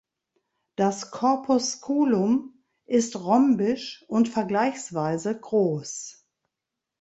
[0.77, 6.25] Das Corpusculum ist rhombisch und vergleichsweise groß.